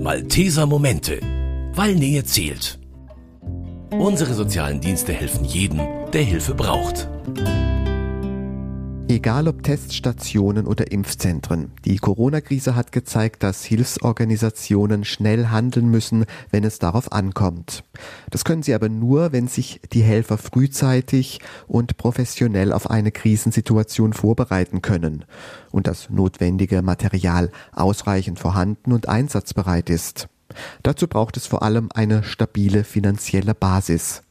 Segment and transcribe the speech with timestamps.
[0.00, 1.18] Malteser Momente,
[1.74, 2.78] weil Nähe zählt.
[3.90, 5.80] Unsere sozialen Dienste helfen jedem,
[6.12, 7.08] der Hilfe braucht.
[9.10, 16.62] Egal ob Teststationen oder Impfzentren, die Corona-Krise hat gezeigt, dass Hilfsorganisationen schnell handeln müssen, wenn
[16.62, 17.82] es darauf ankommt.
[18.30, 24.12] Das können sie aber nur, wenn sich die Helfer frühzeitig und professionell auf eine Krisensituation
[24.12, 25.24] vorbereiten können
[25.72, 30.28] und das notwendige Material ausreichend vorhanden und einsatzbereit ist.
[30.84, 34.22] Dazu braucht es vor allem eine stabile finanzielle Basis.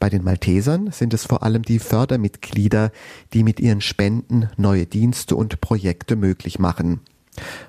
[0.00, 2.92] Bei den Maltesern sind es vor allem die Fördermitglieder,
[3.32, 7.00] die mit ihren Spenden neue Dienste und Projekte möglich machen.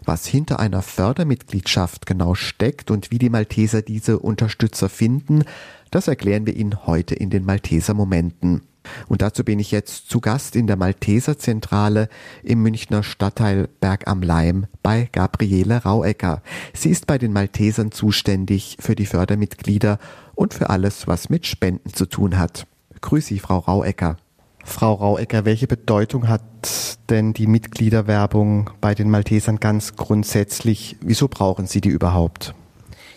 [0.03, 5.43] Was hinter einer Fördermitgliedschaft genau steckt und wie die Malteser diese Unterstützer finden,
[5.91, 8.61] das erklären wir Ihnen heute in den Malteser Momenten.
[9.07, 12.09] Und dazu bin ich jetzt zu Gast in der Malteser Zentrale
[12.43, 16.41] im Münchner Stadtteil Berg am Leim bei Gabriele Rauecker.
[16.73, 19.99] Sie ist bei den Maltesern zuständig für die Fördermitglieder
[20.35, 22.67] und für alles, was mit Spenden zu tun hat.
[23.01, 24.17] Grüß Sie, Frau Rauecker.
[24.63, 26.41] Frau Rauecker, welche Bedeutung hat
[27.09, 30.97] denn die Mitgliederwerbung bei den Maltesern ganz grundsätzlich?
[31.01, 32.53] Wieso brauchen Sie die überhaupt?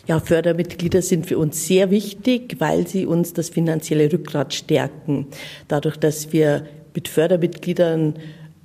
[0.06, 5.28] Ja, Fördermitglieder sind für uns sehr wichtig, weil sie uns das finanzielle Rückgrat stärken.
[5.68, 8.14] Dadurch, dass wir mit Fördermitgliedern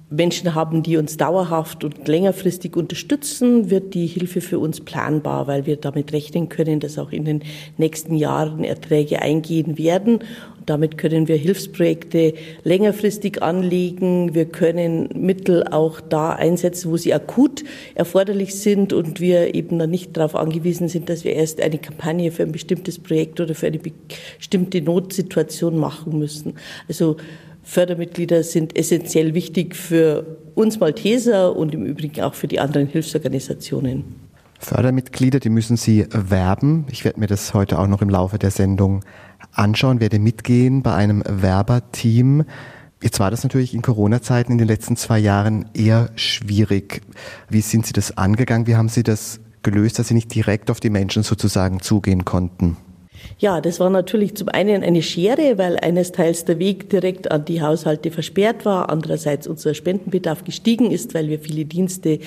[0.09, 5.65] Menschen haben, die uns dauerhaft und längerfristig unterstützen, wird die Hilfe für uns planbar, weil
[5.65, 7.41] wir damit rechnen können, dass auch in den
[7.77, 10.19] nächsten Jahren Erträge eingehen werden.
[10.19, 14.33] Und damit können wir Hilfsprojekte längerfristig anlegen.
[14.33, 19.89] Wir können Mittel auch da einsetzen, wo sie akut erforderlich sind und wir eben dann
[19.89, 23.67] nicht darauf angewiesen sind, dass wir erst eine Kampagne für ein bestimmtes Projekt oder für
[23.67, 23.79] eine
[24.37, 26.53] bestimmte Notsituation machen müssen.
[26.87, 27.17] Also
[27.67, 34.05] Fördermitglieder sind essentiell wichtig für uns Malteser und im Übrigen auch für die anderen Hilfsorganisationen.
[34.57, 36.85] Fördermitglieder, die müssen Sie werben.
[36.89, 39.03] Ich werde mir das heute auch noch im Laufe der Sendung
[39.51, 42.45] anschauen, werde mitgehen bei einem Werberteam.
[43.03, 47.01] Jetzt war das natürlich in Corona-Zeiten in den letzten zwei Jahren eher schwierig.
[47.49, 48.65] Wie sind Sie das angegangen?
[48.65, 52.77] Wie haben Sie das gelöst, dass Sie nicht direkt auf die Menschen sozusagen zugehen konnten?
[53.39, 57.45] Ja, das war natürlich zum einen eine Schere, weil eines Teils der Weg direkt an
[57.45, 62.19] die Haushalte versperrt war, andererseits unser Spendenbedarf gestiegen ist, weil wir viele Dienste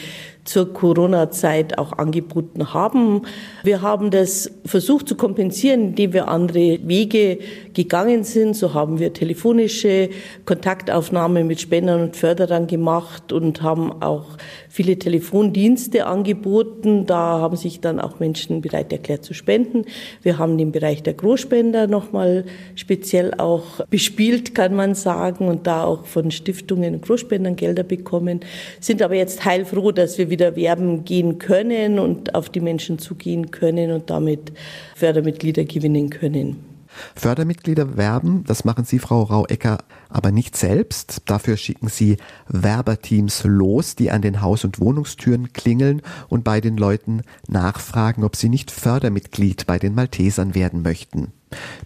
[0.51, 3.23] zur Corona-Zeit auch angeboten haben.
[3.63, 7.39] Wir haben das versucht zu kompensieren, indem wir andere Wege
[7.73, 8.57] gegangen sind.
[8.57, 10.11] So haben wir telefonische
[10.47, 14.27] Kontaktaufnahme mit Spendern und Förderern gemacht und haben auch
[14.69, 17.07] viele Telefondienste angeboten.
[17.07, 19.85] Da haben sich dann auch Menschen bereit erklärt zu spenden.
[20.23, 22.45] Wir haben den Bereich der Großspender nochmal
[22.75, 28.41] speziell auch bespielt, kann man sagen, und da auch von Stiftungen und Großspendern Gelder bekommen.
[28.81, 33.51] Sind aber jetzt heilfroh, dass wir wieder werben gehen können und auf die Menschen zugehen
[33.51, 34.53] können und damit
[34.97, 36.70] Fördermitglieder gewinnen können.
[37.15, 39.79] Fördermitglieder werben, das machen Sie, Frau Rauecker,
[40.09, 41.23] aber nicht selbst.
[41.27, 42.17] Dafür schicken Sie
[42.49, 48.37] Werberteams los, die an den Haus- und Wohnungstüren klingeln und bei den Leuten nachfragen, ob
[48.37, 51.33] sie nicht Fördermitglied bei den Maltesern werden möchten.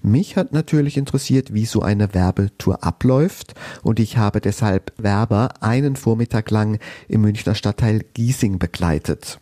[0.02, 5.96] Mich hat natürlich interessiert, wie so eine Werbetour abläuft und ich habe deshalb Werber einen
[5.96, 6.78] Vormittag lang
[7.08, 9.40] im Münchner Stadtteil Giesing begleitet.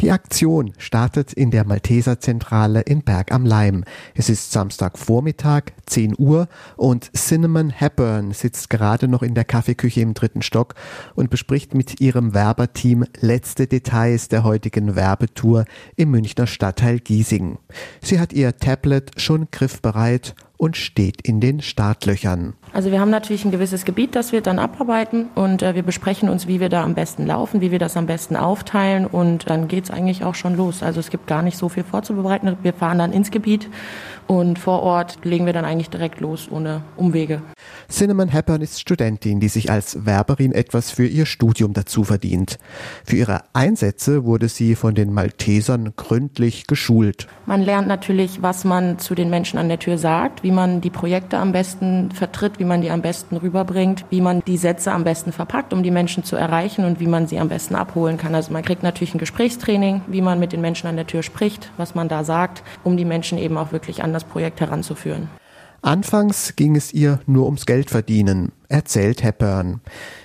[0.00, 3.82] Die Aktion startet in der Malteser Zentrale in Berg am Leim.
[4.14, 10.14] Es ist Samstagvormittag, 10 Uhr und Cinnamon Hepburn sitzt gerade noch in der Kaffeeküche im
[10.14, 10.76] dritten Stock
[11.16, 15.64] und bespricht mit ihrem Werberteam letzte Details der heutigen Werbetour
[15.96, 17.58] im Münchner Stadtteil Giesing.
[18.00, 22.52] Sie hat ihr Tablet schon griffbereit und steht in den Startlöchern.
[22.74, 26.28] Also wir haben natürlich ein gewisses Gebiet, das wir dann abarbeiten und äh, wir besprechen
[26.28, 29.68] uns, wie wir da am besten laufen, wie wir das am besten aufteilen und dann
[29.68, 30.82] geht es eigentlich auch schon los.
[30.82, 32.58] Also es gibt gar nicht so viel vorzubereiten.
[32.62, 33.70] Wir fahren dann ins Gebiet
[34.28, 37.42] und vor Ort legen wir dann eigentlich direkt los, ohne Umwege.
[37.90, 42.58] Cinnamon Hepburn ist Studentin, die sich als Werberin etwas für ihr Studium dazu verdient.
[43.04, 47.26] Für ihre Einsätze wurde sie von den Maltesern gründlich geschult.
[47.46, 50.90] Man lernt natürlich, was man zu den Menschen an der Tür sagt, wie man die
[50.90, 55.04] Projekte am besten vertritt, wie man die am besten rüberbringt, wie man die Sätze am
[55.04, 58.34] besten verpackt, um die Menschen zu erreichen und wie man sie am besten abholen kann.
[58.34, 61.72] Also man kriegt natürlich ein Gesprächstraining, wie man mit den Menschen an der Tür spricht,
[61.78, 65.28] was man da sagt, um die Menschen eben auch wirklich an das Projekt heranzuführen.
[65.80, 69.80] Anfangs ging es ihr nur ums Geld verdienen, erzählt Hepburn.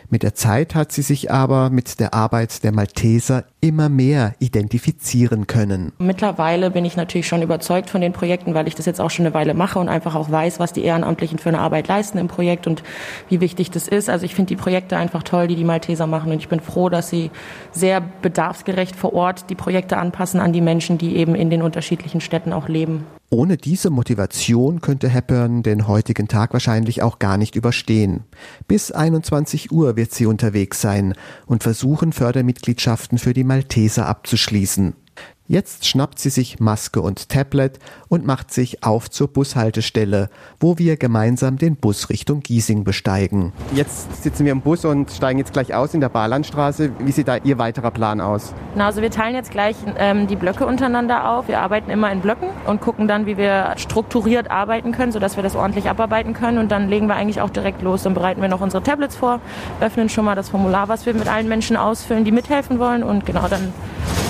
[0.10, 5.48] Mit der Zeit hat sie sich aber mit der Arbeit der Malteser immer mehr identifizieren
[5.48, 5.94] können.
[5.98, 9.26] Mittlerweile bin ich natürlich schon überzeugt von den Projekten, weil ich das jetzt auch schon
[9.26, 12.28] eine Weile mache und einfach auch weiß, was die Ehrenamtlichen für eine Arbeit leisten im
[12.28, 12.84] Projekt und
[13.30, 14.10] wie wichtig das ist.
[14.10, 16.90] Also ich finde die Projekte einfach toll, die die Malteser machen und ich bin froh,
[16.90, 17.32] dass sie
[17.72, 22.20] sehr bedarfsgerecht vor Ort die Projekte anpassen an die Menschen, die eben in den unterschiedlichen
[22.20, 23.06] Städten auch leben.
[23.34, 28.26] Ohne diese Motivation könnte Hepburn den heutigen Tag wahrscheinlich auch gar nicht überstehen.
[28.68, 31.16] Bis 21 Uhr wird sie unterwegs sein
[31.48, 34.96] und versuchen, Fördermitgliedschaften für die Malteser abzuschließen.
[35.46, 40.96] Jetzt schnappt sie sich Maske und Tablet und macht sich auf zur Bushaltestelle, wo wir
[40.96, 43.52] gemeinsam den Bus Richtung Giesing besteigen.
[43.76, 46.92] Jetzt sitzen wir im Bus und steigen jetzt gleich aus in der Barlandstraße.
[47.00, 48.54] Wie sieht da Ihr weiterer Plan aus?
[48.76, 51.50] Na, also wir teilen jetzt gleich ähm, die Blöcke untereinander auf.
[51.50, 55.44] Wir arbeiten immer in Blöcken und gucken dann, wie wir strukturiert arbeiten können, sodass wir
[55.44, 56.58] das ordentlich abarbeiten können.
[56.58, 58.04] Und dann legen wir eigentlich auch direkt los.
[58.04, 59.42] Dann bereiten wir noch unsere Tablets vor,
[59.82, 63.04] öffnen schon mal das Formular, was wir mit allen Menschen ausfüllen, die mithelfen wollen.
[63.04, 63.74] Und genau, dann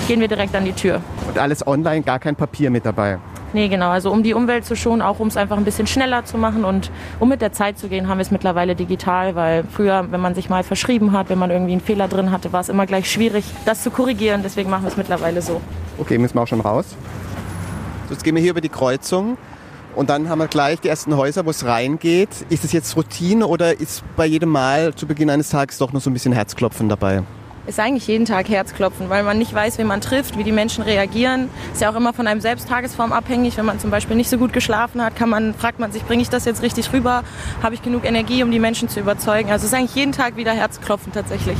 [0.06, 1.00] gehen wir direkt an die Tür.
[1.28, 3.18] Und alles online, gar kein Papier mit dabei.
[3.54, 3.90] Nee, genau.
[3.90, 6.64] Also um die Umwelt zu schonen, auch um es einfach ein bisschen schneller zu machen
[6.64, 6.90] und
[7.20, 10.34] um mit der Zeit zu gehen, haben wir es mittlerweile digital, weil früher, wenn man
[10.34, 13.08] sich mal verschrieben hat, wenn man irgendwie einen Fehler drin hatte, war es immer gleich
[13.08, 14.42] schwierig, das zu korrigieren.
[14.42, 15.60] Deswegen machen wir es mittlerweile so.
[15.98, 16.96] Okay, müssen wir auch schon raus.
[18.10, 19.38] Jetzt gehen wir hier über die Kreuzung.
[19.94, 22.46] Und dann haben wir gleich die ersten Häuser, wo es reingeht.
[22.48, 26.00] Ist es jetzt Routine oder ist bei jedem Mal zu Beginn eines Tages doch noch
[26.00, 27.22] so ein bisschen Herzklopfen dabei?
[27.66, 30.84] Ist eigentlich jeden Tag Herzklopfen, weil man nicht weiß, wen man trifft, wie die Menschen
[30.84, 31.48] reagieren.
[31.72, 33.56] Ist ja auch immer von einem selbst Tagesform abhängig.
[33.56, 36.22] Wenn man zum Beispiel nicht so gut geschlafen hat, kann man, fragt man sich, bringe
[36.22, 37.24] ich das jetzt richtig rüber?
[37.62, 39.50] Habe ich genug Energie, um die Menschen zu überzeugen?
[39.50, 41.56] Also es ist eigentlich jeden Tag wieder Herzklopfen tatsächlich.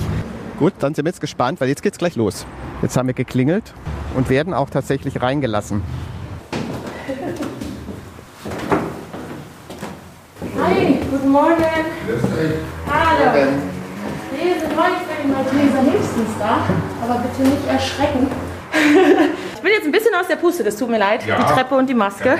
[0.58, 2.46] Gut, dann sind wir jetzt gespannt, weil jetzt geht's gleich los.
[2.82, 3.72] Jetzt haben wir geklingelt
[4.14, 5.82] und werden auch tatsächlich reingelassen.
[10.62, 11.64] Hi, guten Morgen.
[12.86, 13.34] Hallo.
[13.34, 13.73] Wir sind heute
[14.38, 16.58] für den Malteser Hilfsdienst da,
[17.02, 18.28] aber bitte nicht erschrecken.
[19.54, 21.36] ich bin jetzt ein bisschen aus der Puste, das tut mir leid, Ja.
[21.36, 22.36] die Treppe und die Maske.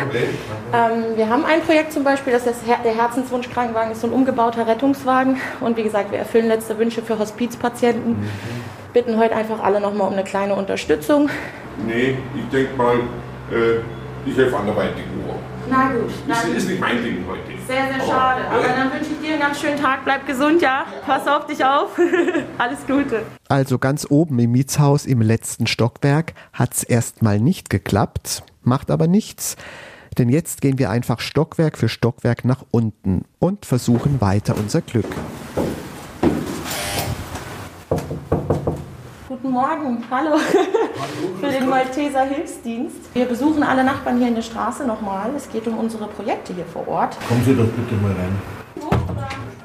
[0.72, 4.66] Ähm, wir haben ein Projekt zum Beispiel, das ist der Herzenswunschkrankenwagen ist so ein umgebauter
[4.66, 5.40] Rettungswagen.
[5.60, 8.28] Und wie gesagt, wir erfüllen letzte Wünsche für Hospizpatienten.
[8.92, 11.28] Bitten heute einfach alle nochmal um eine kleine Unterstützung.
[11.86, 12.96] Nee, ich denke mal,
[13.52, 13.80] äh,
[14.28, 15.34] ich helfe anderweitig nur.
[15.68, 17.40] Na gut, Ist, ist nicht mein Ding heute.
[17.66, 18.48] Sehr, sehr Aber, schade.
[18.48, 20.04] Aber dann wünsche ich dir einen ganz schönen Tag.
[20.04, 20.84] Bleib gesund, ja?
[21.06, 21.98] Pass auf dich auf.
[22.58, 23.22] Alles Gute.
[23.48, 29.56] Also ganz oben im Mietshaus im letzten Stockwerk hat's erstmal nicht geklappt, macht aber nichts.
[30.18, 35.06] Denn jetzt gehen wir einfach Stockwerk für Stockwerk nach unten und versuchen weiter unser Glück.
[39.44, 40.38] Guten Morgen, hallo.
[41.40, 42.96] Für den Malteser Hilfsdienst.
[43.12, 45.32] Wir besuchen alle Nachbarn hier in der Straße nochmal.
[45.36, 47.18] Es geht um unsere Projekte hier vor Ort.
[47.28, 48.40] Kommen Sie doch bitte mal rein.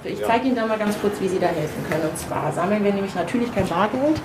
[0.04, 2.10] Ich zeige Ihnen da mal ganz kurz, wie Sie da helfen können.
[2.10, 4.20] Und zwar sammeln wir nämlich natürlich kein Bargeld,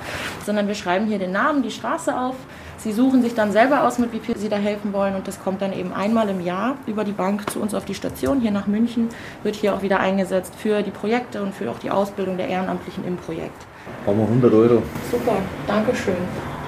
[0.45, 2.35] sondern wir schreiben hier den Namen, die Straße auf.
[2.79, 5.15] Sie suchen sich dann selber aus, mit wie viel Sie da helfen wollen.
[5.15, 7.95] Und das kommt dann eben einmal im Jahr über die Bank zu uns auf die
[7.95, 9.09] Station hier nach München.
[9.45, 13.07] Wird hier auch wieder eingesetzt für die Projekte und für auch die Ausbildung der Ehrenamtlichen
[13.07, 13.65] im Projekt.
[14.07, 14.83] Haben wir 100 Euro.
[15.11, 15.37] Super,
[15.67, 16.15] Dankeschön.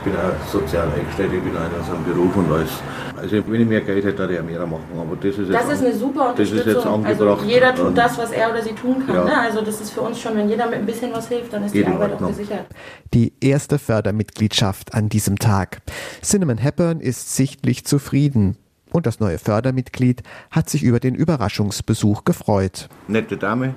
[0.05, 2.71] Ich bin auch sozial eingestellt, ich bin einer aus einem Beruf und alles.
[3.17, 4.85] Also wenn ich mehr Geld hätte, würde ich auch mehr machen.
[4.97, 7.05] Aber das ist jetzt, Das ist eine super das ist Unterstützung.
[7.05, 7.39] jetzt angebracht.
[7.41, 9.15] also jeder tut das, was er oder sie tun kann.
[9.17, 9.25] Ja.
[9.25, 9.39] Ne?
[9.41, 11.73] Also das ist für uns schon, wenn jeder mit ein bisschen was hilft, dann ist
[11.73, 12.67] Geht die Arbeit auch gesichert.
[13.15, 15.79] Die erste Fördermitgliedschaft an diesem Tag.
[16.23, 18.57] Cinnamon Hepburn ist sichtlich zufrieden.
[18.93, 20.23] Und das neue Fördermitglied
[20.53, 22.89] hat sich über den Überraschungsbesuch gefreut.
[23.09, 23.75] Nette Dame.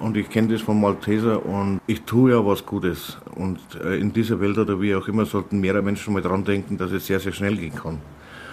[0.00, 3.16] Und ich kenne das von Malteser und ich tue ja was Gutes.
[3.36, 6.76] Und äh, in dieser Welt oder wie auch immer sollten mehrere Menschen mal dran denken,
[6.76, 8.00] dass es sehr, sehr schnell gehen kann.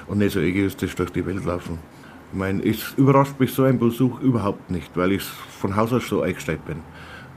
[0.07, 1.79] Und nicht so egoistisch durch die Welt laufen.
[2.31, 6.07] Ich meine, es überrascht mich so ein Besuch überhaupt nicht, weil ich von Haus aus
[6.07, 6.77] so eingestellt bin.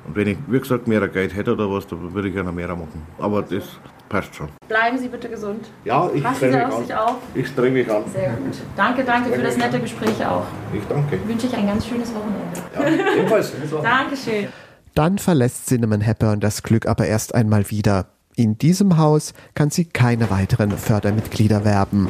[0.06, 2.68] Und wenn ich, wie gesagt, mehr Geld hätte oder was, dann würde ich gerne mehr
[2.68, 3.02] machen.
[3.18, 3.80] Aber das
[4.14, 4.49] passt schon.
[4.68, 5.66] Bleiben Sie bitte gesund.
[5.85, 6.87] Ja, ich Passen streng Sie mich auf an.
[6.87, 7.16] sich auf.
[7.35, 8.04] Ich streng mich an.
[8.12, 8.56] Sehr gut.
[8.76, 10.44] Danke, danke für das nette Gespräch auch.
[10.73, 11.18] Ich danke.
[11.26, 13.09] Wünsche ich ein ganz schönes Wochenende.
[13.09, 13.52] Ja, ebenfalls.
[13.83, 14.49] Dankeschön.
[14.94, 18.06] Dann verlässt Cinnamon Hepburn das Glück aber erst einmal wieder.
[18.37, 22.09] In diesem Haus kann sie keine weiteren Fördermitglieder werben.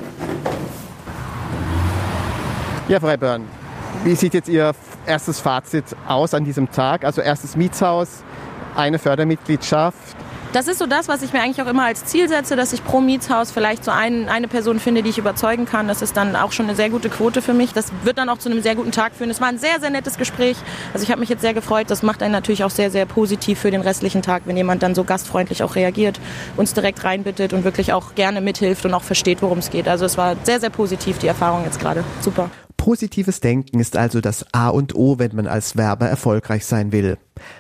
[2.89, 3.45] Ja, Frau Börn,
[4.05, 4.73] wie sieht jetzt Ihr
[5.07, 7.05] erstes Fazit aus an diesem Tag?
[7.05, 8.23] Also erstes Mietshaus,
[8.75, 10.17] eine Fördermitgliedschaft.
[10.55, 12.85] Das ist so das, was ich mir eigentlich auch immer als Ziel setze, dass ich
[12.85, 15.89] pro Mietshaus vielleicht so ein, eine Person finde, die ich überzeugen kann.
[15.89, 17.73] Das ist dann auch schon eine sehr gute Quote für mich.
[17.73, 19.31] Das wird dann auch zu einem sehr guten Tag führen.
[19.31, 20.57] Es war ein sehr, sehr nettes Gespräch.
[20.93, 21.91] Also ich habe mich jetzt sehr gefreut.
[21.91, 24.95] Das macht einen natürlich auch sehr, sehr positiv für den restlichen Tag, wenn jemand dann
[24.95, 26.21] so gastfreundlich auch reagiert,
[26.57, 29.89] uns direkt reinbittet und wirklich auch gerne mithilft und auch versteht, worum es geht.
[29.89, 32.05] Also es war sehr, sehr positiv, die Erfahrung jetzt gerade.
[32.21, 32.49] Super.
[32.85, 37.17] Positives Denken ist also das A und O, wenn man als Werber erfolgreich sein will.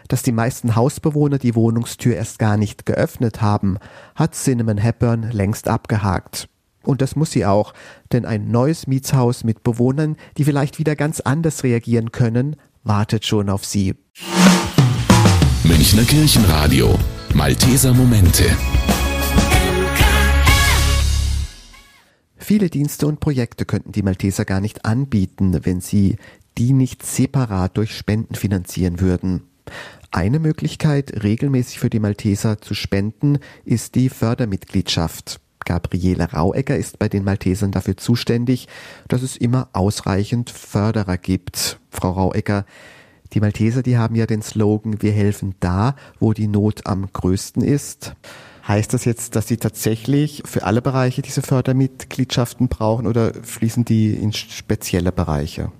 [0.06, 3.78] Dass die meisten Hausbewohner die Wohnungstür erst gar nicht geöffnet haben,
[4.14, 6.50] hat Cinnamon Hepburn längst abgehakt.
[6.82, 7.72] Und das muss sie auch,
[8.12, 13.48] denn ein neues Mietshaus mit Bewohnern, die vielleicht wieder ganz anders reagieren können, wartet schon
[13.48, 13.94] auf sie.
[15.62, 16.98] Münchner Kirchenradio.
[17.32, 18.44] Malteser Momente.
[22.46, 26.18] Viele Dienste und Projekte könnten die Malteser gar nicht anbieten, wenn sie
[26.58, 29.44] die nicht separat durch Spenden finanzieren würden.
[30.10, 35.40] Eine Möglichkeit, regelmäßig für die Malteser zu spenden, ist die Fördermitgliedschaft.
[35.64, 38.68] Gabriele Rauegger ist bei den Maltesern dafür zuständig,
[39.08, 41.80] dass es immer ausreichend Förderer gibt.
[41.88, 42.66] Frau Rauegger,
[43.32, 47.62] die Malteser, die haben ja den Slogan, wir helfen da, wo die Not am größten
[47.64, 48.14] ist.
[48.66, 54.14] Heißt das jetzt, dass Sie tatsächlich für alle Bereiche diese Fördermitgliedschaften brauchen oder fließen die
[54.14, 55.70] in spezielle Bereiche?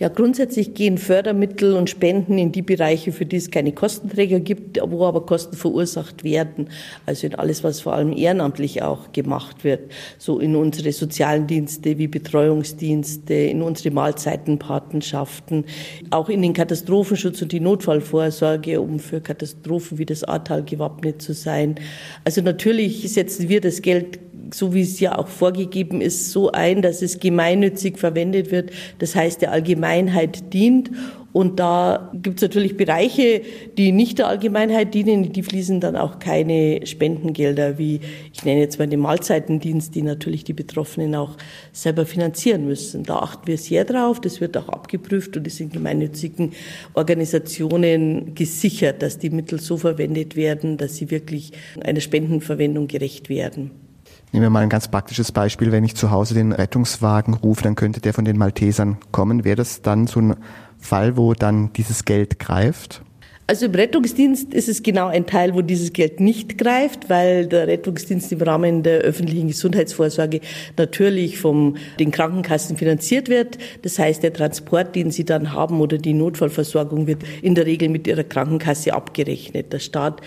[0.00, 4.80] Ja, grundsätzlich gehen Fördermittel und Spenden in die Bereiche, für die es keine Kostenträger gibt,
[4.82, 6.70] wo aber Kosten verursacht werden.
[7.04, 9.92] Also in alles, was vor allem ehrenamtlich auch gemacht wird.
[10.16, 15.66] So in unsere sozialen Dienste wie Betreuungsdienste, in unsere Mahlzeitenpatenschaften,
[16.08, 21.34] auch in den Katastrophenschutz und die Notfallvorsorge, um für Katastrophen wie das Ahrtal gewappnet zu
[21.34, 21.74] sein.
[22.24, 24.18] Also natürlich setzen wir das Geld
[24.52, 28.70] so wie es ja auch vorgegeben ist, so ein, dass es gemeinnützig verwendet wird.
[28.98, 30.90] Das heißt, der Allgemeinheit dient.
[31.32, 33.42] Und da gibt es natürlich Bereiche,
[33.78, 35.32] die nicht der Allgemeinheit dienen.
[35.32, 38.00] Die fließen dann auch keine Spendengelder, wie
[38.32, 41.36] ich nenne jetzt mal den Mahlzeitendienst, die natürlich die Betroffenen auch
[41.72, 43.04] selber finanzieren müssen.
[43.04, 44.20] Da achten wir sehr drauf.
[44.20, 46.52] Das wird auch abgeprüft und ist in gemeinnützigen
[46.94, 53.70] Organisationen gesichert, dass die Mittel so verwendet werden, dass sie wirklich einer Spendenverwendung gerecht werden.
[54.32, 55.72] Nehmen wir mal ein ganz praktisches Beispiel.
[55.72, 59.44] Wenn ich zu Hause den Rettungswagen rufe, dann könnte der von den Maltesern kommen.
[59.44, 60.36] Wäre das dann so ein
[60.78, 63.02] Fall, wo dann dieses Geld greift?
[63.50, 67.66] Also im Rettungsdienst ist es genau ein Teil, wo dieses Geld nicht greift, weil der
[67.66, 70.40] Rettungsdienst im Rahmen der öffentlichen Gesundheitsvorsorge
[70.76, 73.58] natürlich vom den Krankenkassen finanziert wird.
[73.82, 77.88] Das heißt, der Transport, den sie dann haben oder die Notfallversorgung wird in der Regel
[77.88, 79.72] mit ihrer Krankenkasse abgerechnet.
[79.72, 80.20] Der Staat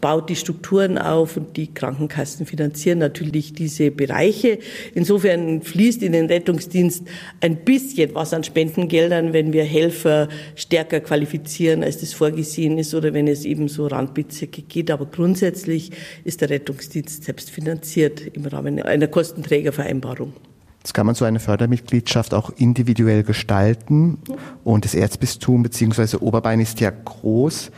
[0.00, 4.60] baut die Strukturen auf und die Krankenkassen finanzieren natürlich diese Bereiche.
[4.94, 7.02] Insofern fließt in den Rettungsdienst
[7.40, 12.94] ein bisschen was an Spendengeldern, wenn wir Helfer stärker qualifizieren, als das vorgesehen vorgesehen ist
[12.94, 14.90] oder wenn es eben so Randbezirke geht.
[14.90, 15.92] Aber grundsätzlich
[16.24, 20.32] ist der Rettungsdienst selbst finanziert im Rahmen einer Kostenträgervereinbarung.
[20.78, 24.18] Jetzt kann man so eine Fördermitgliedschaft auch individuell gestalten.
[24.64, 26.18] Und das Erzbistum bzw.
[26.18, 27.70] Oberbein ist ja groß.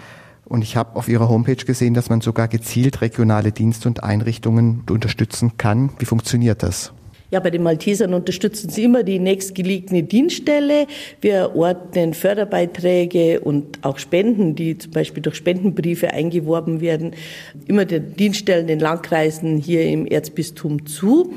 [0.45, 4.83] Und ich habe auf Ihrer Homepage gesehen, dass man sogar gezielt regionale Dienste und Einrichtungen
[4.91, 5.91] unterstützen kann.
[5.99, 6.93] Wie funktioniert das?
[7.31, 10.87] Ja, bei den Maltesern unterstützen sie immer die nächstgelegene Dienststelle.
[11.21, 17.13] Wir ordnen Förderbeiträge und auch Spenden, die zum Beispiel durch Spendenbriefe eingeworben werden,
[17.67, 21.33] immer den Dienststellen, den Landkreisen hier im Erzbistum zu.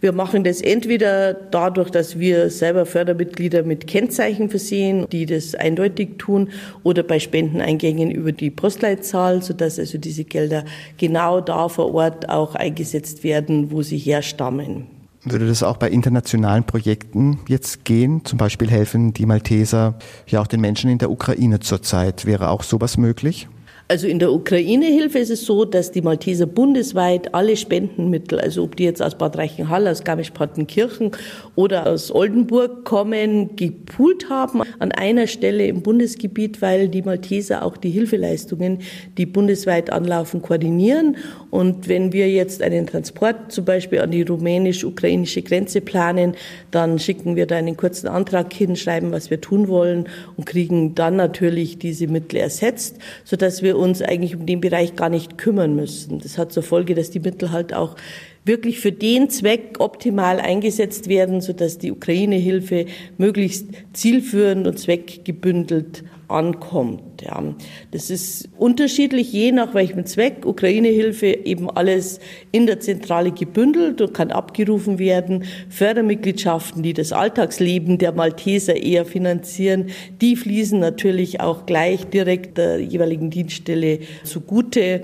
[0.00, 6.18] Wir machen das entweder dadurch, dass wir selber Fördermitglieder mit Kennzeichen versehen, die das eindeutig
[6.18, 6.50] tun,
[6.82, 10.64] oder bei Spendeneingängen über die Postleitzahl, sodass also diese Gelder
[10.98, 14.91] genau da vor Ort auch eingesetzt werden, wo sie herstammen.
[15.24, 18.24] Würde das auch bei internationalen Projekten jetzt gehen?
[18.24, 19.94] Zum Beispiel helfen die Malteser
[20.26, 22.26] ja auch den Menschen in der Ukraine zurzeit.
[22.26, 23.48] Wäre auch sowas möglich?
[23.88, 28.76] Also in der Ukraine-Hilfe ist es so, dass die Malteser bundesweit alle Spendenmittel, also ob
[28.76, 31.10] die jetzt aus Bad Reichenhall, aus Garmisch-Partenkirchen
[31.56, 37.76] oder aus Oldenburg kommen, gepoolt haben an einer Stelle im Bundesgebiet, weil die Malteser auch
[37.76, 38.78] die Hilfeleistungen,
[39.18, 41.16] die bundesweit anlaufen, koordinieren.
[41.50, 46.34] Und wenn wir jetzt einen Transport zum Beispiel an die rumänisch-ukrainische Grenze planen,
[46.70, 50.94] dann schicken wir da einen kurzen Antrag hin, schreiben, was wir tun wollen und kriegen
[50.94, 55.74] dann natürlich diese Mittel ersetzt, sodass wir uns eigentlich um den Bereich gar nicht kümmern
[55.74, 56.18] müssen.
[56.18, 57.96] Das hat zur Folge, dass die Mittel halt auch
[58.44, 62.86] wirklich für den Zweck optimal eingesetzt werden, sodass die Ukraine-Hilfe
[63.18, 67.22] möglichst zielführend und zweckgebündelt ankommt.
[67.22, 67.42] Ja.
[67.90, 70.44] Das ist unterschiedlich, je nach welchem Zweck.
[70.44, 72.20] Ukraine-Hilfe eben alles
[72.50, 75.44] in der Zentrale gebündelt und kann abgerufen werden.
[75.68, 82.80] Fördermitgliedschaften, die das Alltagsleben der Malteser eher finanzieren, die fließen natürlich auch gleich direkt der
[82.80, 85.02] jeweiligen Dienststelle zugute,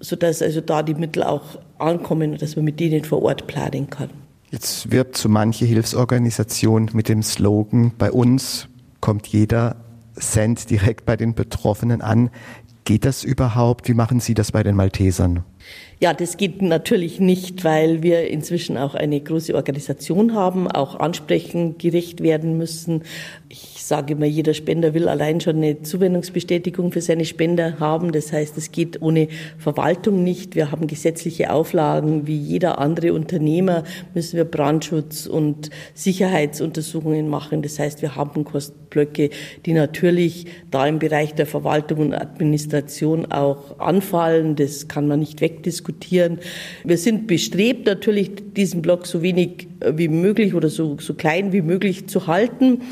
[0.00, 3.88] sodass also da die Mittel auch ankommen und dass man mit denen vor Ort planen
[3.90, 4.10] kann.
[4.50, 8.68] Jetzt wirbt so manche Hilfsorganisation mit dem Slogan, bei uns
[9.00, 9.76] kommt jeder
[10.20, 12.30] Cent direkt bei den Betroffenen an.
[12.84, 13.88] Geht das überhaupt?
[13.88, 15.44] Wie machen Sie das bei den Maltesern?
[16.02, 21.78] Ja, das geht natürlich nicht, weil wir inzwischen auch eine große Organisation haben, auch ansprechend
[21.78, 23.02] gerecht werden müssen.
[23.50, 28.12] Ich sage immer, jeder Spender will allein schon eine Zuwendungsbestätigung für seine Spender haben.
[28.12, 29.28] Das heißt, es geht ohne
[29.58, 30.54] Verwaltung nicht.
[30.54, 32.26] Wir haben gesetzliche Auflagen.
[32.26, 37.60] Wie jeder andere Unternehmer müssen wir Brandschutz und Sicherheitsuntersuchungen machen.
[37.60, 39.28] Das heißt, wir haben Kostenblöcke,
[39.66, 44.56] die natürlich da im Bereich der Verwaltung und Administration auch anfallen.
[44.56, 46.38] Das kann man nicht wegdiskutieren diskutieren.
[46.84, 51.52] Wir sind bestrebt, natürlich diesen Block so wenig äh, wie möglich oder so, so klein
[51.52, 52.82] wie möglich zu halten.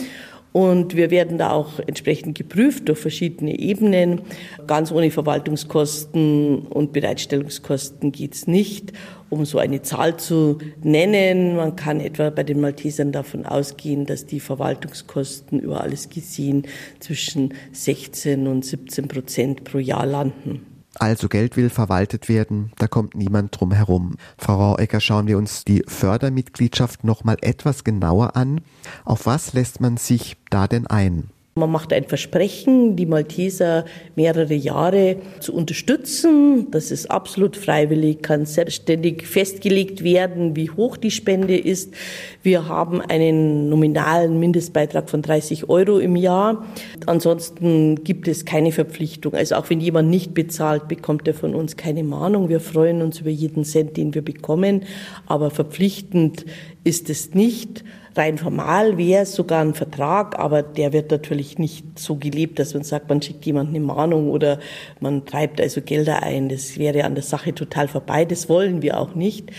[0.51, 4.23] Und wir werden da auch entsprechend geprüft durch verschiedene Ebenen.
[4.67, 8.93] Ganz ohne Verwaltungskosten und Bereitstellungskosten geht's nicht.
[9.29, 14.25] Um so eine Zahl zu nennen, man kann etwa bei den Maltesern davon ausgehen, dass
[14.25, 16.63] die Verwaltungskosten über alles gesehen
[16.99, 20.68] zwischen 16 und 17 Prozent pro Jahr landen.
[20.99, 24.17] Also Geld will verwaltet werden, da kommt niemand drum herum.
[24.37, 28.61] Frau Rauecker, schauen wir uns die Fördermitgliedschaft noch mal etwas genauer an.
[29.05, 31.31] Auf was lässt man sich da denn ein?
[31.59, 33.85] Man macht ein Versprechen, die Malteser
[34.17, 36.71] mehrere Jahre zu unterstützen.
[36.71, 41.95] Das ist absolut freiwillig, kann selbstständig festgelegt werden, wie hoch die Spende ist.
[42.43, 46.65] Wir haben einen nominalen Mindestbeitrag von 30 Euro im Jahr.
[47.07, 49.35] Ansonsten gibt es keine Verpflichtung.
[49.35, 52.49] Also auch wenn jemand nicht bezahlt, bekommt er von uns keine Mahnung.
[52.49, 54.85] Wir freuen uns über jeden Cent, den wir bekommen.
[55.27, 56.45] Aber verpflichtend
[56.85, 57.85] ist es nicht.
[58.17, 62.75] Rein formal wäre es sogar ein Vertrag, aber der wird natürlich nicht so gelebt, dass
[62.75, 64.59] man sagt, man schickt jemandem eine Mahnung oder
[64.99, 66.49] man treibt also Gelder ein.
[66.49, 68.25] Das wäre an der Sache total vorbei.
[68.25, 69.51] Das wollen wir auch nicht.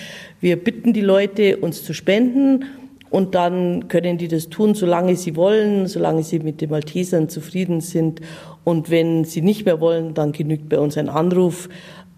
[0.42, 2.66] Wir bitten die Leute, uns zu spenden.
[3.10, 7.82] Und dann können die das tun, solange sie wollen, solange sie mit den Maltesern zufrieden
[7.82, 8.22] sind.
[8.64, 11.70] Und wenn sie nicht mehr wollen, dann genügt bei uns ein Anruf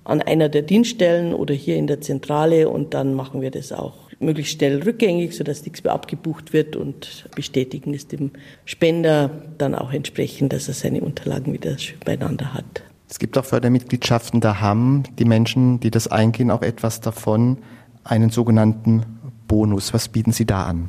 [0.03, 4.10] an einer der Dienststellen oder hier in der Zentrale und dann machen wir das auch
[4.21, 8.31] möglichst schnell rückgängig, sodass nichts mehr abgebucht wird und bestätigen es dem
[8.65, 12.83] Spender dann auch entsprechend, dass er seine Unterlagen wieder schön beieinander hat.
[13.09, 17.57] Es gibt auch Fördermitgliedschaften, da haben die Menschen, die das eingehen, auch etwas davon,
[18.03, 19.03] einen sogenannten
[19.47, 19.93] Bonus.
[19.93, 20.87] Was bieten Sie da an?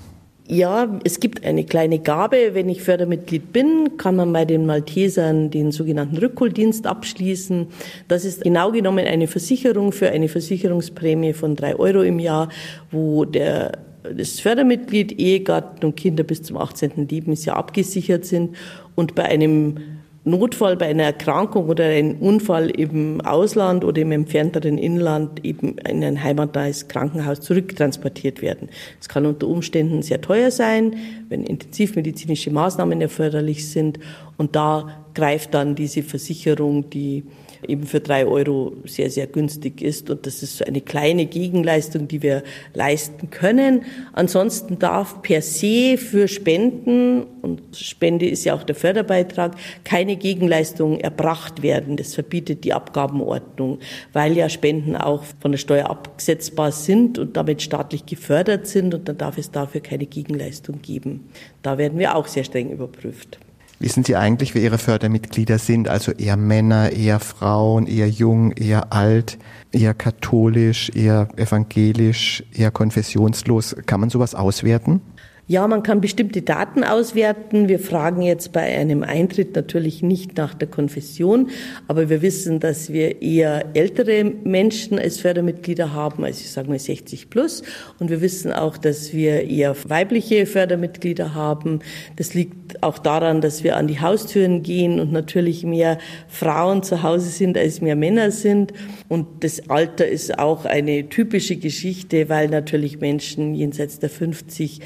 [0.49, 2.51] Ja, es gibt eine kleine Gabe.
[2.53, 7.69] Wenn ich Fördermitglied bin, kann man bei den Maltesern den sogenannten Rückholdienst abschließen.
[8.09, 12.49] Das ist genau genommen eine Versicherung für eine Versicherungsprämie von drei Euro im Jahr,
[12.91, 17.09] wo der das Fördermitglied, Ehegatten und Kinder bis zum 18.
[17.09, 18.57] Lebensjahr abgesichert sind
[18.97, 19.77] und bei einem
[20.25, 26.05] Notfall bei einer Erkrankung oder einem Unfall im Ausland oder im entfernteren Inland eben in
[26.05, 28.69] ein heimatnahes Krankenhaus zurücktransportiert werden.
[29.01, 30.95] Es kann unter Umständen sehr teuer sein,
[31.29, 33.99] wenn intensivmedizinische Maßnahmen erforderlich sind.
[34.37, 37.25] Und da greift dann diese Versicherung, die
[37.67, 40.11] eben für drei Euro sehr, sehr günstig ist.
[40.11, 42.43] Und das ist so eine kleine Gegenleistung, die wir
[42.75, 43.85] leisten können.
[44.13, 51.01] Ansonsten darf per se für Spenden, und Spende ist ja auch der Förderbeitrag, keine Gegenleistung
[51.01, 51.97] erbracht werden.
[51.97, 53.79] Das verbietet die Abgabenordnung,
[54.13, 58.95] weil ja Spenden auch von der Steuer absetzbar sind und damit staatlich gefördert sind.
[58.95, 61.29] Und dann darf es dafür keine Gegenleistung geben.
[61.63, 63.39] Da werden wir auch sehr streng überprüft.
[63.83, 65.89] Wissen Sie eigentlich, wer Ihre Fördermitglieder sind?
[65.89, 69.39] Also eher Männer, eher Frauen, eher jung, eher alt,
[69.73, 73.75] eher katholisch, eher evangelisch, eher konfessionslos?
[73.85, 75.01] Kann man sowas auswerten?
[75.49, 77.69] Ja, man kann bestimmte Daten auswerten.
[77.69, 81.51] Wir fragen jetzt bei einem Eintritt natürlich nicht nach der Konfession,
[81.89, 86.79] aber wir wissen, dass wir eher ältere Menschen als Fördermitglieder haben, also ich sage mal
[86.79, 87.65] 60 plus.
[87.99, 91.81] Und wir wissen auch, dass wir eher weibliche Fördermitglieder haben.
[92.15, 97.03] Das liegt auch daran, dass wir an die Haustüren gehen und natürlich mehr Frauen zu
[97.03, 98.73] Hause sind, als mehr Männer sind.
[99.09, 104.79] Und das Alter ist auch eine typische Geschichte, weil natürlich Menschen jenseits der 50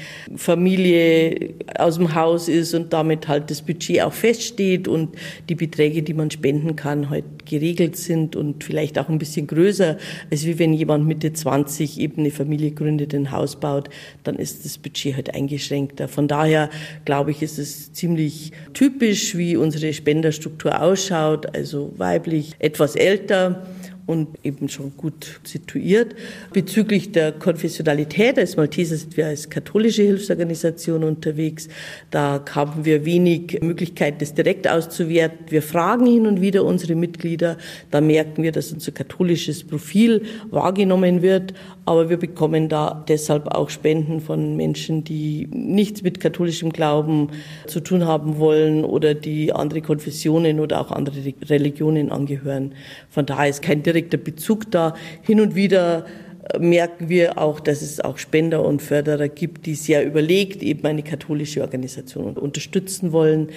[0.57, 5.15] Familie aus dem Haus ist und damit halt das Budget auch feststeht und
[5.49, 9.97] die Beträge, die man spenden kann, halt geregelt sind und vielleicht auch ein bisschen größer,
[10.31, 13.89] als wie wenn jemand Mitte 20 eben eine Familie gründet, ein Haus baut,
[14.23, 16.07] dann ist das Budget halt eingeschränkter.
[16.07, 16.71] Von daher
[17.05, 23.63] glaube ich, ist es ziemlich typisch, wie unsere Spenderstruktur ausschaut, also weiblich, etwas älter
[24.07, 26.15] und eben schon gut situiert.
[26.53, 31.67] Bezüglich der Konfessionalität, als Malteser sind wir als katholische Hilfsorganisation unterwegs.
[32.09, 35.47] Da haben wir wenig Möglichkeit, das direkt auszuwerten.
[35.49, 37.57] Wir fragen hin und wieder unsere Mitglieder.
[37.91, 41.53] Da merken wir, dass unser katholisches Profil wahrgenommen wird.
[41.87, 47.29] Aber wir bekommen da deshalb auch Spenden von Menschen, die nichts mit katholischem Glauben
[47.65, 52.73] zu tun haben wollen oder die andere Konfessionen oder auch andere Religionen angehören.
[53.09, 54.95] Von daher ist kein direkter Bezug da.
[55.21, 56.05] Hin und wieder
[56.53, 60.85] äh, merken wir auch, dass es auch Spender und Förderer gibt, die sehr überlegt eben
[60.85, 63.47] eine katholische Organisation unterstützen wollen.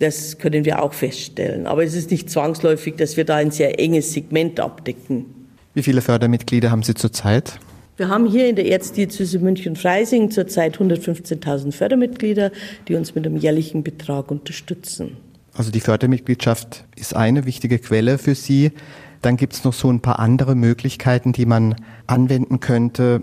[0.00, 1.68] Das können wir auch feststellen.
[1.68, 5.41] Aber es ist nicht zwangsläufig, dass wir da ein sehr enges Segment abdecken.
[5.74, 7.58] Wie viele Fördermitglieder haben Sie zurzeit?
[7.96, 12.50] Wir haben hier in der Erzdiözese München-Freising zurzeit 115.000 Fördermitglieder,
[12.88, 15.16] die uns mit einem jährlichen Betrag unterstützen.
[15.54, 18.72] Also die Fördermitgliedschaft ist eine wichtige Quelle für Sie.
[19.20, 23.22] Dann gibt es noch so ein paar andere Möglichkeiten, die man anwenden könnte,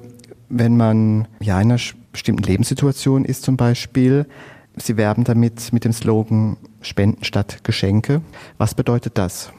[0.49, 1.81] wenn man ja in einer
[2.11, 4.25] bestimmten Lebenssituation ist zum Beispiel.
[4.75, 8.21] Sie werben damit mit dem Slogan Spenden statt Geschenke.
[8.57, 9.51] Was bedeutet das?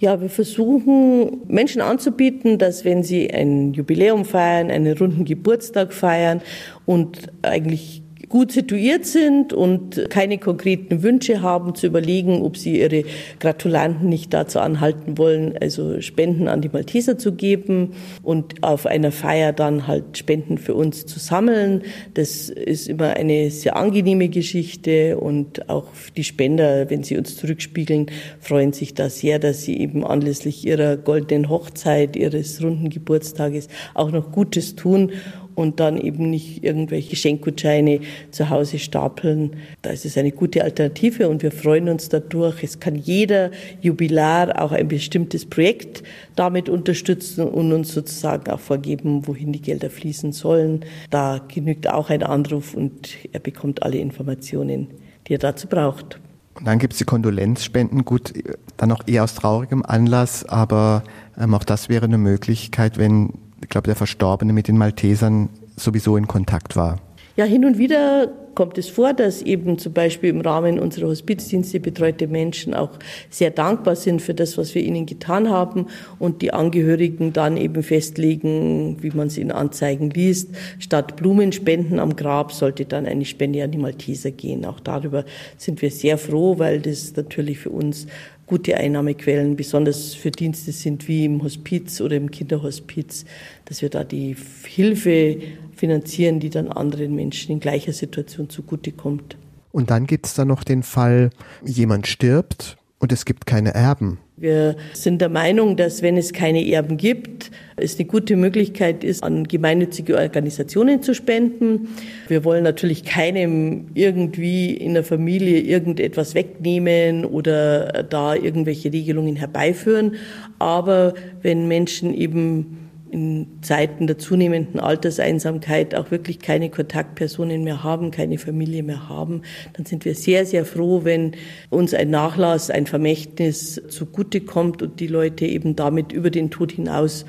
[0.00, 6.40] Ja, wir versuchen Menschen anzubieten, dass wenn sie ein Jubiläum feiern, einen runden Geburtstag feiern
[6.86, 13.04] und eigentlich gut situiert sind und keine konkreten Wünsche haben, zu überlegen, ob sie ihre
[13.40, 19.12] Gratulanten nicht dazu anhalten wollen, also Spenden an die Malteser zu geben und auf einer
[19.12, 21.82] Feier dann halt Spenden für uns zu sammeln.
[22.14, 25.86] Das ist immer eine sehr angenehme Geschichte und auch
[26.16, 28.06] die Spender, wenn sie uns zurückspiegeln,
[28.40, 34.10] freuen sich da sehr, dass sie eben anlässlich ihrer goldenen Hochzeit, ihres runden Geburtstages auch
[34.10, 35.12] noch Gutes tun
[35.58, 39.56] und dann eben nicht irgendwelche Schenkgutscheine zu Hause stapeln.
[39.82, 42.62] Da ist es eine gute Alternative und wir freuen uns dadurch.
[42.62, 46.04] Es kann jeder Jubilar auch ein bestimmtes Projekt
[46.36, 50.84] damit unterstützen und uns sozusagen auch vorgeben, wohin die Gelder fließen sollen.
[51.10, 54.86] Da genügt auch ein Anruf und er bekommt alle Informationen,
[55.26, 56.20] die er dazu braucht.
[56.54, 58.32] Und dann gibt es die Kondolenzspenden, gut,
[58.76, 61.02] dann auch eher aus traurigem Anlass, aber
[61.36, 66.16] ähm, auch das wäre eine Möglichkeit, wenn ich glaube, der Verstorbene mit den Maltesern sowieso
[66.16, 66.98] in Kontakt war.
[67.36, 71.78] Ja, hin und wieder kommt es vor, dass eben zum Beispiel im Rahmen unserer Hospizdienste
[71.78, 72.90] betreute Menschen auch
[73.30, 75.86] sehr dankbar sind für das, was wir ihnen getan haben
[76.18, 82.16] und die Angehörigen dann eben festlegen, wie man es in Anzeigen liest, statt Blumenspenden am
[82.16, 84.64] Grab sollte dann eine Spende an die Malteser gehen.
[84.64, 85.24] Auch darüber
[85.56, 88.08] sind wir sehr froh, weil das natürlich für uns
[88.48, 93.24] gute Einnahmequellen, besonders für Dienste sind wie im Hospiz oder im Kinderhospiz,
[93.66, 95.38] dass wir da die Hilfe
[95.76, 99.36] finanzieren, die dann anderen Menschen in gleicher Situation zugutekommt.
[99.70, 101.30] Und dann gibt es da noch den Fall,
[101.64, 104.18] jemand stirbt und es gibt keine Erben.
[104.36, 109.22] Wir sind der Meinung, dass wenn es keine Erben gibt, es eine gute Möglichkeit ist,
[109.22, 111.88] an gemeinnützige Organisationen zu spenden.
[112.28, 120.14] Wir wollen natürlich keinem irgendwie in der Familie irgendetwas wegnehmen oder da irgendwelche Regelungen herbeiführen.
[120.60, 122.77] Aber wenn Menschen eben
[123.10, 129.42] in Zeiten der zunehmenden Alterseinsamkeit auch wirklich keine Kontaktpersonen mehr haben, keine Familie mehr haben,
[129.72, 131.32] dann sind wir sehr, sehr froh, wenn
[131.70, 137.24] uns ein Nachlass, ein Vermächtnis zugutekommt und die Leute eben damit über den Tod hinaus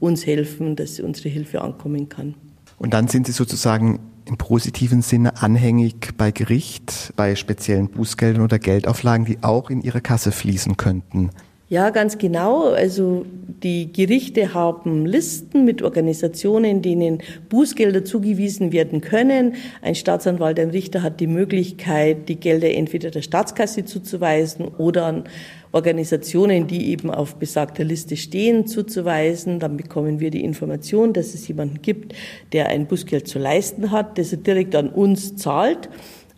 [0.00, 2.34] uns helfen, dass unsere Hilfe ankommen kann.
[2.78, 8.58] Und dann sind Sie sozusagen im positiven Sinne anhängig bei Gericht, bei speziellen Bußgeldern oder
[8.58, 11.30] Geldauflagen, die auch in Ihre Kasse fließen könnten.
[11.70, 12.64] Ja, ganz genau.
[12.64, 13.24] Also
[13.62, 19.54] die Gerichte haben Listen mit Organisationen, denen Bußgelder zugewiesen werden können.
[19.80, 25.24] Ein Staatsanwalt, ein Richter hat die Möglichkeit, die Gelder entweder der Staatskasse zuzuweisen oder an
[25.70, 29.60] Organisationen, die eben auf besagter Liste stehen, zuzuweisen.
[29.60, 32.16] Dann bekommen wir die Information, dass es jemanden gibt,
[32.52, 35.88] der ein Bußgeld zu leisten hat, das er direkt an uns zahlt.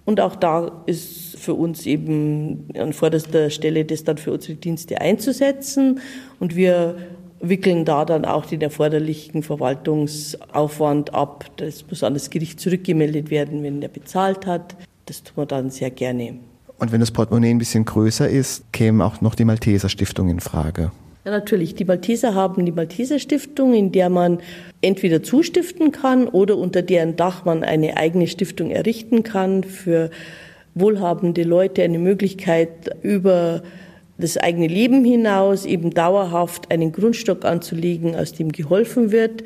[0.05, 5.00] Und auch da ist für uns eben an vorderster Stelle, das dann für unsere Dienste
[5.00, 6.00] einzusetzen.
[6.38, 6.96] Und wir
[7.40, 11.46] wickeln da dann auch den erforderlichen Verwaltungsaufwand ab.
[11.57, 14.76] Das muss an das Gericht zurückgemeldet werden, wenn er bezahlt hat.
[15.07, 16.35] Das tun wir dann sehr gerne.
[16.78, 20.40] Und wenn das Portemonnaie ein bisschen größer ist, käme auch noch die Malteser Stiftung in
[20.40, 20.92] Frage.
[21.24, 21.74] Ja, natürlich.
[21.74, 24.38] Die Malteser haben die Malteser Stiftung, in der man
[24.81, 30.11] entweder zustiften kann oder unter deren Dach man eine eigene Stiftung errichten kann für
[30.74, 33.62] wohlhabende Leute eine Möglichkeit über
[34.18, 39.44] das eigene Leben hinaus eben dauerhaft einen Grundstock anzulegen, aus dem geholfen wird.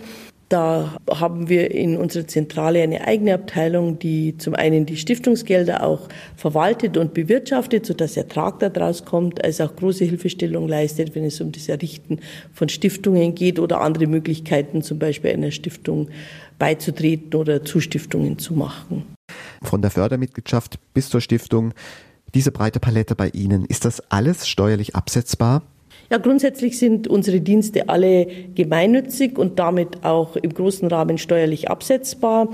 [0.49, 6.09] Da haben wir in unserer Zentrale eine eigene Abteilung, die zum einen die Stiftungsgelder auch
[6.37, 11.51] verwaltet und bewirtschaftet, sodass Ertrag daraus kommt, als auch große Hilfestellung leistet, wenn es um
[11.51, 12.21] das Errichten
[12.53, 16.11] von Stiftungen geht oder andere Möglichkeiten, zum Beispiel einer Stiftung
[16.61, 19.16] beizutreten oder Zustiftungen zu machen.
[19.67, 21.75] Von der Fördermitgliedschaft bis zur Stiftung,
[22.35, 25.63] diese breite Palette bei Ihnen, ist das alles steuerlich absetzbar?
[26.11, 32.49] Ja, grundsätzlich sind unsere Dienste alle gemeinnützig und damit auch im großen Rahmen steuerlich absetzbar.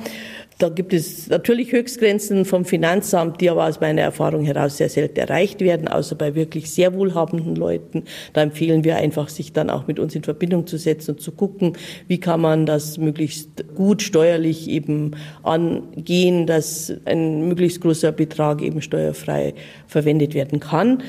[0.59, 5.19] Da gibt es natürlich Höchstgrenzen vom Finanzamt, die aber aus meiner Erfahrung heraus sehr selten
[5.19, 8.05] erreicht werden, außer bei wirklich sehr wohlhabenden Leuten.
[8.33, 11.33] Da empfehlen wir einfach, sich dann auch mit uns in Verbindung zu setzen und zu
[11.33, 15.12] gucken, wie kann man das möglichst gut steuerlich eben
[15.43, 19.55] angehen, dass ein möglichst großer Betrag eben steuerfrei
[19.87, 21.03] verwendet werden kann.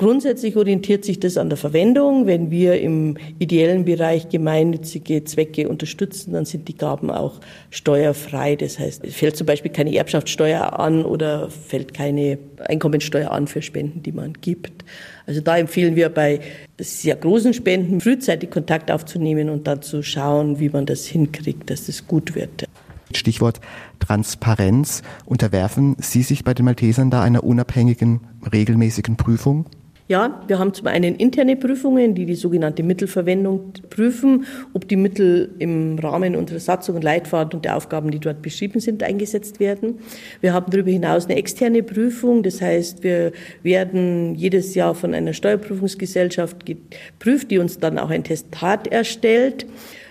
[0.00, 2.26] Grundsätzlich orientiert sich das an der Verwendung.
[2.26, 8.56] Wenn wir im ideellen Bereich gemeinnützige Zwecke unterstützen, dann sind die Gaben auch steuerfrei.
[8.56, 13.60] Das heißt, es fällt zum Beispiel keine Erbschaftssteuer an oder fällt keine Einkommensteuer an für
[13.60, 14.86] Spenden, die man gibt.
[15.26, 16.40] Also da empfehlen wir bei
[16.78, 21.84] sehr großen Spenden frühzeitig Kontakt aufzunehmen und dann zu schauen, wie man das hinkriegt, dass
[21.84, 22.66] das gut wird.
[23.14, 23.60] Stichwort
[23.98, 25.02] Transparenz.
[25.26, 29.66] Unterwerfen Sie sich bei den Maltesern da einer unabhängigen, regelmäßigen Prüfung?
[30.10, 35.54] Ja, wir haben zum einen interne Prüfungen, die die sogenannte Mittelverwendung prüfen, ob die Mittel
[35.60, 40.00] im Rahmen unserer Satzung und Leitfaden und der Aufgaben, die dort beschrieben sind, eingesetzt werden.
[40.40, 43.30] Wir haben darüber hinaus eine externe Prüfung, das heißt, wir
[43.62, 49.64] werden jedes Jahr von einer Steuerprüfungsgesellschaft geprüft, die uns dann auch ein Testat erstellt.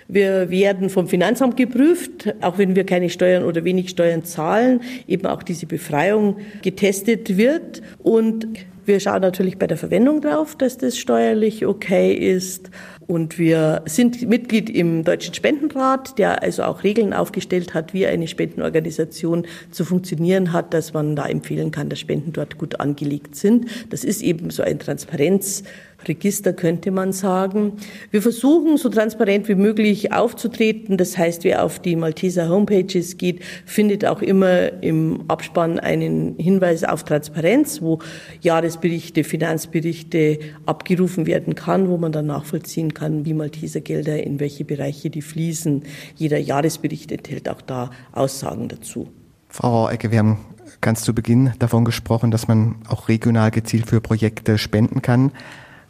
[0.08, 5.26] Wir werden vom Finanzamt geprüft, auch wenn wir keine Steuern oder wenig Steuern zahlen, eben
[5.26, 7.82] auch diese Befreiung getestet wird.
[7.98, 8.48] Und
[8.84, 12.70] wir schauen natürlich bei der Verwendung drauf, dass das steuerlich okay ist.
[13.06, 18.28] Und wir sind Mitglied im Deutschen Spendenrat, der also auch Regeln aufgestellt hat, wie eine
[18.28, 23.66] Spendenorganisation zu funktionieren hat, dass man da empfehlen kann, dass Spenden dort gut angelegt sind.
[23.90, 25.64] Das ist eben so ein Transparenz
[26.06, 27.74] Register könnte man sagen.
[28.10, 30.96] Wir versuchen so transparent wie möglich aufzutreten.
[30.96, 36.84] Das heißt, wer auf die Malteser Homepages geht, findet auch immer im Abspann einen Hinweis
[36.84, 37.98] auf Transparenz, wo
[38.40, 44.64] Jahresberichte, Finanzberichte abgerufen werden kann, wo man dann nachvollziehen kann, wie Malteser Gelder in welche
[44.64, 45.82] Bereiche die fließen.
[46.16, 49.08] Jeder Jahresbericht enthält auch da Aussagen dazu.
[49.48, 50.38] Frau Ecke, wir haben
[50.80, 55.32] ganz zu Beginn davon gesprochen, dass man auch regional gezielt für Projekte spenden kann.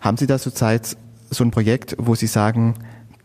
[0.01, 0.97] Haben Sie da zurzeit
[1.31, 2.75] so ein Projekt, wo Sie sagen,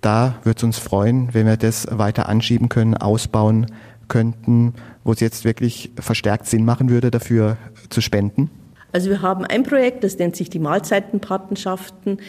[0.02, 3.68] da würde es uns freuen, wenn wir das weiter anschieben können, ausbauen
[4.08, 7.58] könnten, wo es jetzt wirklich verstärkt Sinn machen würde, dafür
[7.90, 8.52] zu spenden?
[8.92, 12.20] Also wir haben ein Projekt, das nennt sich die Mahlzeitenpatenschaften.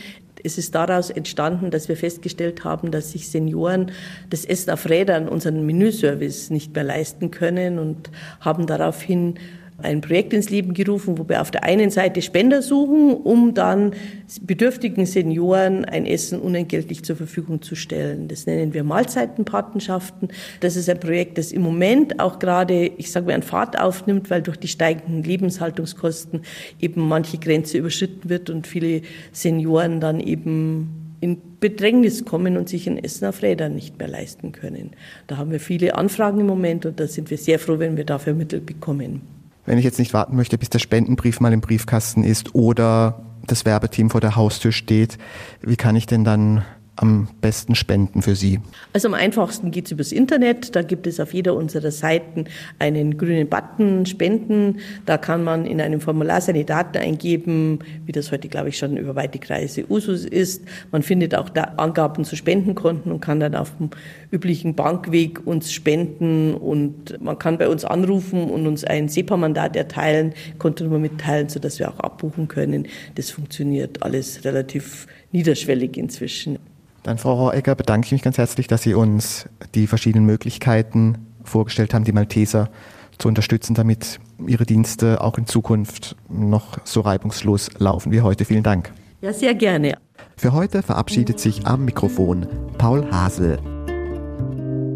[0.43, 3.91] Es ist daraus entstanden, dass wir festgestellt haben, dass sich Senioren
[4.31, 9.35] das Essen auf Rädern, unseren Menüservice, nicht mehr leisten können und haben daraufhin
[9.83, 13.93] ein Projekt ins Leben gerufen, wo wir auf der einen Seite Spender suchen, um dann
[14.41, 18.29] bedürftigen Senioren ein Essen unentgeltlich zur Verfügung zu stellen.
[18.29, 20.31] Das nennen wir Mahlzeitenpatenschaften.
[20.61, 24.31] Das ist ein Projekt, das im Moment auch gerade, ich sage mal, an Fahrt aufnimmt,
[24.31, 26.41] weil durch die steigenden Lebenshaltungskosten
[26.81, 32.87] eben manche Grenze überschritten wird und viele Senioren dann eben in Bedrängnis kommen und sich
[32.89, 34.91] ein Essen auf Rädern nicht mehr leisten können.
[35.27, 38.05] Da haben wir viele Anfragen im Moment und da sind wir sehr froh, wenn wir
[38.05, 42.25] dafür Mittel bekommen wenn ich jetzt nicht warten möchte, bis der Spendenbrief mal im Briefkasten
[42.25, 45.19] ist oder das Werbeteam vor der Haustür steht,
[45.61, 46.65] wie kann ich denn dann
[46.97, 48.61] am besten spenden für Sie?
[48.93, 50.75] Also am einfachsten geht es übers Internet.
[50.75, 52.45] Da gibt es auf jeder unserer Seiten
[52.79, 54.79] einen grünen Button Spenden.
[55.05, 58.97] Da kann man in einem Formular seine Daten eingeben, wie das heute, glaube ich, schon
[58.97, 60.65] über weite Kreise Usus ist.
[60.91, 63.91] Man findet auch da Angaben zu Spendenkonten und kann dann auf dem
[64.31, 70.33] üblichen Bankweg uns spenden und man kann bei uns anrufen und uns ein SEPA-Mandat erteilen,
[70.59, 72.87] Kontonummer mitteilen, sodass wir auch abbuchen können.
[73.15, 76.59] Das funktioniert alles relativ niederschwellig inzwischen.
[77.07, 81.95] Dann, Frau Rohregger, bedanke ich mich ganz herzlich, dass Sie uns die verschiedenen Möglichkeiten vorgestellt
[81.95, 82.69] haben, die Malteser
[83.17, 88.45] zu unterstützen, damit ihre Dienste auch in Zukunft noch so reibungslos laufen wie heute.
[88.45, 88.91] Vielen Dank.
[89.21, 89.99] Ja, sehr gerne.
[90.37, 93.61] Für heute verabschiedet sich am Mikrofon Paul Hasel.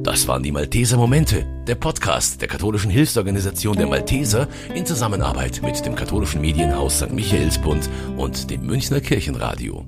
[0.03, 5.87] Das waren die Malteser Momente, der Podcast der katholischen Hilfsorganisation der Malteser in Zusammenarbeit mit
[5.87, 7.13] dem katholischen Medienhaus St.
[7.13, 9.87] Michaelsbund und dem Münchner Kirchenradio.